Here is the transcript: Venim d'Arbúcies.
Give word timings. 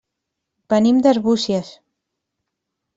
Venim 0.75 1.03
d'Arbúcies. 1.07 1.73